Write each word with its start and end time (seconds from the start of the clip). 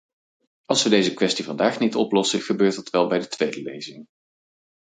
Als 0.65 0.83
we 0.83 0.89
deze 0.89 1.13
kwestie 1.13 1.45
vandaag 1.45 1.79
niet 1.79 1.95
oplossen, 1.95 2.41
gebeurt 2.41 2.75
dat 2.75 2.89
wel 2.89 3.07
bij 3.07 3.19
de 3.19 3.27
tweede 3.27 3.61
lezing. 3.61 4.07